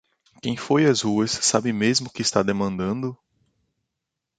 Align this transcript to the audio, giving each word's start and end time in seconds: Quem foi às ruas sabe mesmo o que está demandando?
Quem 0.41 0.57
foi 0.57 0.87
às 0.87 1.01
ruas 1.01 1.29
sabe 1.29 1.71
mesmo 1.71 2.07
o 2.07 2.09
que 2.09 2.23
está 2.23 2.41
demandando? 2.41 3.15